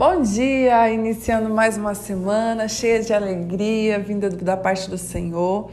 [0.00, 5.70] Bom dia, iniciando mais uma semana cheia de alegria, vinda da parte do Senhor.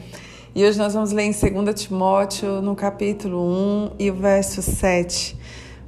[0.53, 5.37] E hoje nós vamos ler em 2 Timóteo, no capítulo 1 e o verso 7.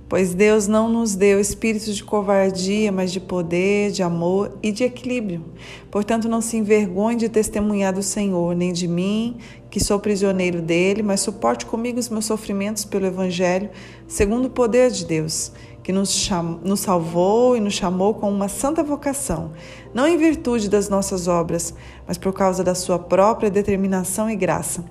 [0.08, 4.86] Pois Deus não nos deu espírito de covardia, mas de poder, de amor e de
[4.86, 5.44] equilíbrio.
[5.92, 9.38] Portanto, não se envergonhe de testemunhar do Senhor, nem de mim,
[9.70, 13.70] que sou prisioneiro dele, mas suporte comigo os meus sofrimentos pelo Evangelho,
[14.08, 15.52] segundo o poder de Deus
[15.90, 16.60] que nos, cham...
[16.64, 19.54] nos salvou e nos chamou com uma santa vocação,
[19.92, 21.74] não em virtude das nossas obras,
[22.06, 24.86] mas por causa da sua própria determinação e graça.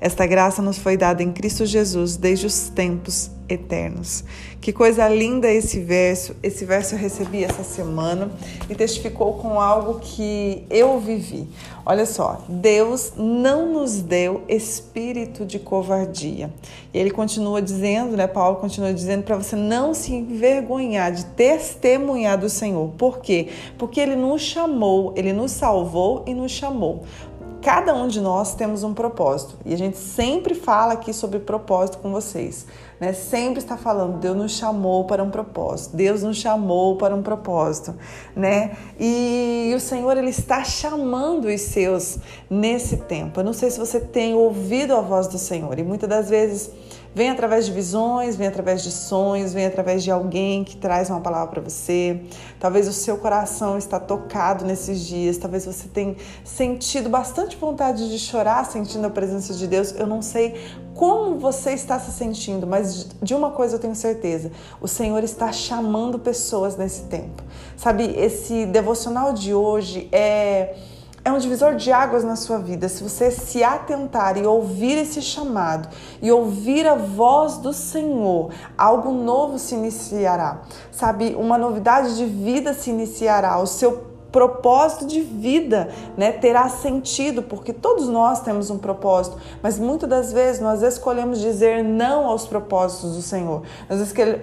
[0.00, 4.24] Esta graça nos foi dada em Cristo Jesus desde os tempos eternos.
[4.60, 6.36] Que coisa linda esse verso.
[6.42, 8.30] Esse verso eu recebi essa semana
[8.68, 11.48] e testificou com algo que eu vivi.
[11.84, 16.50] Olha só, Deus não nos deu espírito de covardia.
[16.92, 18.26] E ele continua dizendo, né?
[18.26, 22.90] Paulo continua dizendo para você não se envergonhar de testemunhar do Senhor.
[22.98, 23.48] Por quê?
[23.78, 27.04] Porque ele nos chamou, ele nos salvou e nos chamou
[27.62, 31.98] Cada um de nós temos um propósito e a gente sempre fala aqui sobre propósito
[31.98, 32.66] com vocês,
[32.98, 33.12] né?
[33.12, 37.94] Sempre está falando, Deus nos chamou para um propósito, Deus nos chamou para um propósito,
[38.34, 38.78] né?
[38.98, 43.40] E o Senhor ele está chamando os seus nesse tempo.
[43.40, 46.70] Eu não sei se você tem ouvido a voz do Senhor e muitas das vezes
[47.12, 51.20] Vem através de visões, vem através de sonhos, vem através de alguém que traz uma
[51.20, 52.20] palavra para você.
[52.60, 58.18] Talvez o seu coração está tocado nesses dias, talvez você tenha sentido bastante vontade de
[58.18, 59.92] chorar sentindo a presença de Deus.
[59.92, 60.54] Eu não sei
[60.94, 65.50] como você está se sentindo, mas de uma coisa eu tenho certeza: o Senhor está
[65.50, 67.42] chamando pessoas nesse tempo.
[67.76, 70.76] Sabe, esse devocional de hoje é
[71.30, 72.88] é um divisor de águas na sua vida.
[72.88, 75.88] Se você se atentar e ouvir esse chamado
[76.20, 80.62] e ouvir a voz do Senhor, algo novo se iniciará.
[80.90, 83.58] Sabe, uma novidade de vida se iniciará.
[83.58, 89.78] O seu propósito de vida, né, terá sentido, porque todos nós temos um propósito, mas
[89.78, 93.62] muitas das vezes nós escolhemos dizer não aos propósitos do Senhor.
[93.88, 94.00] Nós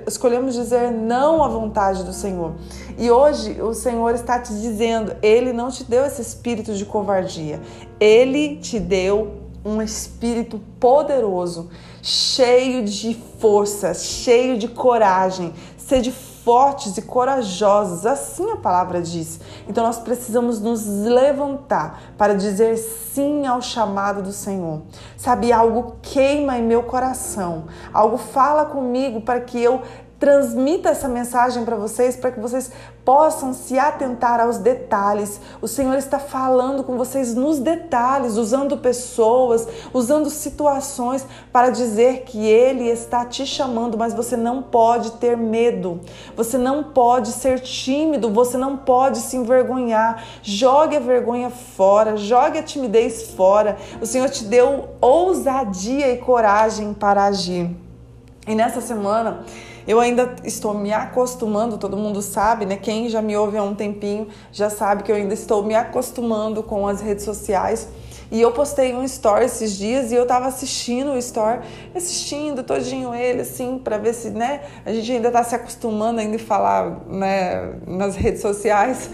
[0.08, 2.54] escolhemos dizer não à vontade do Senhor.
[2.98, 7.62] E hoje o Senhor está te dizendo, ele não te deu esse espírito de covardia.
[8.00, 11.70] Ele te deu um espírito poderoso,
[12.02, 15.54] cheio de força, cheio de coragem.
[15.78, 16.12] Sede
[16.48, 19.38] fortes e corajosos, assim a palavra diz.
[19.68, 24.82] Então nós precisamos nos levantar para dizer sim ao chamado do Senhor.
[25.18, 29.82] Sabe, algo queima em meu coração, algo fala comigo para que eu
[30.20, 32.72] transmita essa mensagem para vocês, para que vocês
[33.06, 35.40] possam se atentar aos detalhes.
[35.62, 42.46] O Senhor está falando com vocês nos detalhes, usando pessoas, usando situações para dizer que
[42.46, 46.02] Ele está te chamando, mas você não pode ter medo,
[46.36, 50.24] você não pode ser tímido, você não pode se envergonhar.
[50.42, 53.78] Jogue a vergonha fora, jogue a timidez fora.
[54.02, 57.70] O Senhor te deu ousadia e coragem para agir.
[58.48, 59.44] E nessa semana,
[59.88, 62.76] eu ainda estou me acostumando, todo mundo sabe, né?
[62.76, 66.62] Quem já me ouve há um tempinho já sabe que eu ainda estou me acostumando
[66.62, 67.88] com as redes sociais.
[68.30, 71.62] E eu postei um story esses dias e eu tava assistindo o story,
[71.96, 76.36] assistindo todinho ele, assim, para ver se, né, a gente ainda tá se acostumando ainda
[76.36, 79.10] a falar, né, nas redes sociais.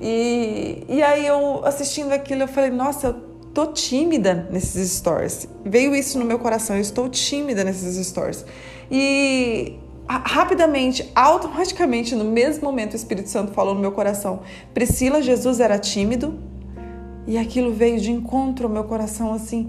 [0.00, 3.14] E, e aí eu assistindo aquilo, eu falei, nossa, eu
[3.54, 5.48] tô tímida nesses stories.
[5.64, 8.44] Veio isso no meu coração, eu estou tímida nesses stories.
[8.90, 14.40] E rapidamente, automaticamente, no mesmo momento, o Espírito Santo falou no meu coração:
[14.72, 16.38] Priscila, Jesus era tímido.
[17.26, 19.68] E aquilo veio de encontro ao meu coração assim.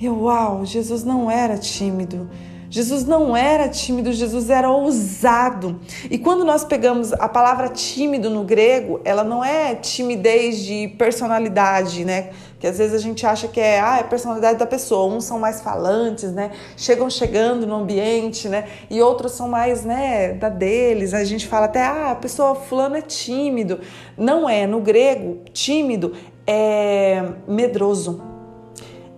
[0.00, 2.28] Eu, uau, Jesus não era tímido.
[2.68, 5.80] Jesus não era tímido, Jesus era ousado.
[6.10, 12.04] E quando nós pegamos a palavra tímido no grego, ela não é timidez de personalidade,
[12.04, 12.30] né?
[12.64, 15.14] Que às vezes a gente acha que é, ah, é a personalidade da pessoa.
[15.14, 16.50] Uns são mais falantes, né?
[16.78, 18.66] Chegam chegando no ambiente, né?
[18.88, 21.12] E outros são mais, né, da deles.
[21.12, 23.80] A gente fala até, ah, a pessoa fulano é tímido.
[24.16, 26.14] Não é, no grego, tímido
[26.46, 28.34] é medroso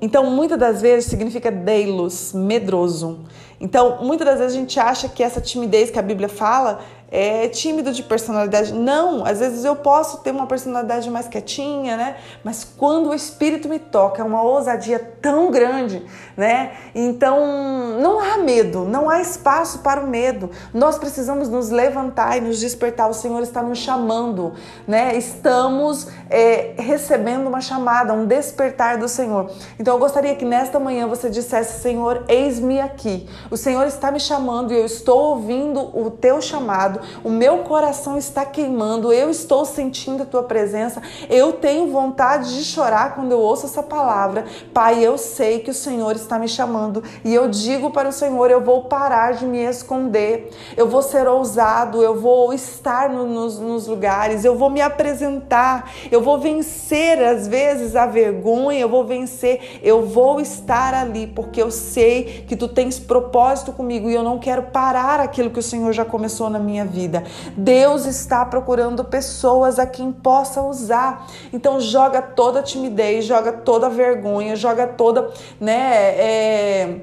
[0.01, 3.21] então, muitas das vezes significa deilos, medroso.
[3.59, 6.81] Então, muitas das vezes a gente acha que essa timidez que a Bíblia fala
[7.11, 8.73] é tímido de personalidade.
[8.73, 12.17] Não, às vezes eu posso ter uma personalidade mais quietinha, né?
[12.43, 16.05] Mas quando o Espírito me toca, é uma ousadia tão grande,
[16.37, 16.73] né?
[16.95, 20.51] Então, não há medo, não há espaço para o medo.
[20.75, 23.09] Nós precisamos nos levantar e nos despertar.
[23.09, 24.55] O Senhor está nos chamando,
[24.87, 25.17] né?
[25.17, 29.51] Estamos é, recebendo uma chamada, um despertar do Senhor.
[29.79, 33.29] Então, eu gostaria que nesta manhã você dissesse: Senhor, eis-me aqui.
[33.51, 36.96] O Senhor está me chamando e eu estou ouvindo o teu chamado.
[37.23, 39.13] O meu coração está queimando.
[39.13, 41.03] Eu estou sentindo a tua presença.
[41.29, 44.45] Eu tenho vontade de chorar quando eu ouço essa palavra.
[44.73, 48.51] Pai, eu sei que o Senhor está me chamando e eu digo para o Senhor:
[48.51, 50.51] eu vou parar de me esconder.
[50.77, 52.03] Eu vou ser ousado.
[52.03, 54.45] Eu vou estar no, nos, nos lugares.
[54.45, 55.91] Eu vou me apresentar.
[56.11, 58.81] Eu vou vencer às vezes a vergonha.
[58.81, 59.81] Eu vou vencer.
[59.83, 64.39] Eu vou estar ali porque eu sei que tu tens propósito comigo e eu não
[64.39, 67.23] quero parar aquilo que o Senhor já começou na minha vida.
[67.57, 71.27] Deus está procurando pessoas a quem possa usar.
[71.53, 75.31] Então joga toda a timidez, joga toda a vergonha, joga toda,
[75.61, 77.01] né, é,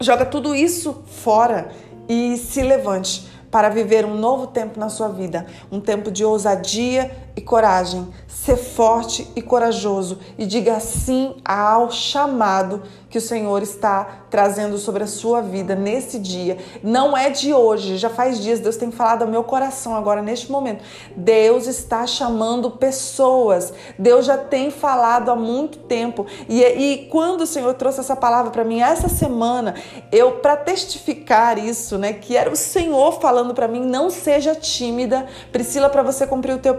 [0.00, 1.68] joga tudo isso fora
[2.08, 7.10] e se levante para viver um novo tempo na sua vida, um tempo de ousadia
[7.38, 8.08] e coragem.
[8.26, 15.04] Ser forte e corajoso e diga sim ao chamado que o Senhor está trazendo sobre
[15.04, 16.58] a sua vida nesse dia.
[16.82, 20.50] Não é de hoje, já faz dias, Deus tem falado ao meu coração agora neste
[20.50, 20.84] momento.
[21.16, 23.72] Deus está chamando pessoas.
[23.98, 26.26] Deus já tem falado há muito tempo.
[26.48, 29.74] E, e quando o Senhor trouxe essa palavra para mim essa semana,
[30.12, 35.26] eu para testificar isso, né, que era o Senhor falando para mim, não seja tímida,
[35.50, 36.74] Priscila, para você cumprir o teu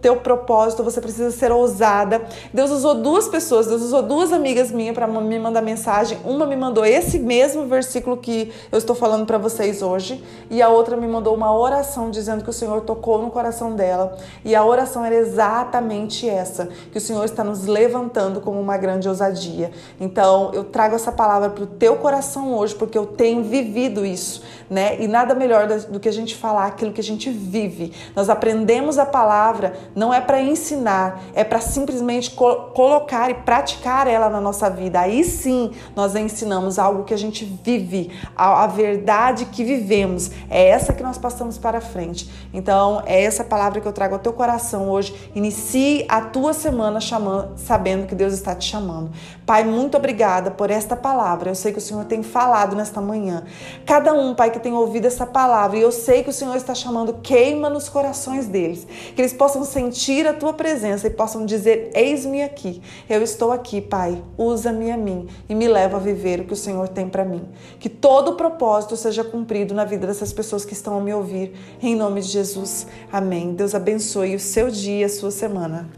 [0.00, 2.22] teu propósito, você precisa ser ousada.
[2.52, 6.18] Deus usou duas pessoas, Deus usou duas amigas minhas para me mandar mensagem.
[6.24, 10.68] Uma me mandou esse mesmo versículo que eu estou falando para vocês hoje, e a
[10.68, 14.16] outra me mandou uma oração dizendo que o Senhor tocou no coração dela.
[14.44, 19.08] E a oração era exatamente essa, que o Senhor está nos levantando como uma grande
[19.08, 19.70] ousadia.
[20.00, 24.42] Então, eu trago essa palavra para o teu coração hoje, porque eu tenho vivido isso,
[24.68, 25.00] né?
[25.00, 27.92] E nada melhor do que a gente falar aquilo que a gente vive.
[28.14, 34.06] Nós aprendemos a palavra não é para ensinar, é para simplesmente co colocar e praticar
[34.06, 35.00] ela na nossa vida.
[35.00, 40.30] Aí sim nós ensinamos algo que a gente vive, a, a verdade que vivemos.
[40.48, 42.30] É essa que nós passamos para frente.
[42.52, 45.14] Então, é essa palavra que eu trago ao teu coração hoje.
[45.34, 49.10] Inicie a tua semana chamando, sabendo que Deus está te chamando.
[49.46, 51.50] Pai, muito obrigada por esta palavra.
[51.50, 53.44] Eu sei que o Senhor tem falado nesta manhã.
[53.84, 56.74] Cada um, Pai, que tem ouvido essa palavra, e eu sei que o Senhor está
[56.74, 58.86] chamando, queima nos corações deles.
[59.14, 63.80] Que eles possam sentir a tua presença e possam dizer: Eis-me aqui, eu estou aqui,
[63.80, 67.24] Pai, usa-me a mim e me leva a viver o que o Senhor tem para
[67.24, 67.48] mim.
[67.78, 71.54] Que todo o propósito seja cumprido na vida dessas pessoas que estão a me ouvir,
[71.82, 72.86] em nome de Jesus.
[73.10, 73.54] Amém.
[73.54, 75.88] Deus abençoe o seu dia, a sua semana.